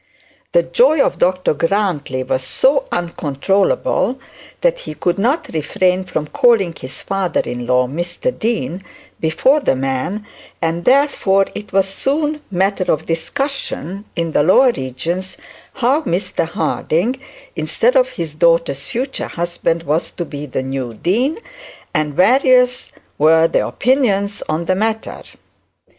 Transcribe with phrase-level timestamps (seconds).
[0.53, 4.19] The joy of Dr Grantly was so uncontrollable
[4.61, 8.83] that he could not refrain from calling his father in law Mr Dean
[9.19, 10.25] before the men;
[10.59, 15.37] and therefore, it was soon matter for discussion in the lower regions
[15.75, 17.19] how Mr Harding,
[17.55, 21.37] instead of his daughter's future husband, was to be the new dean,
[21.93, 25.21] and various were the opinions on the matter.